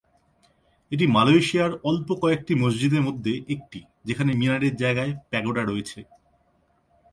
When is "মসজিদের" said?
2.55-3.01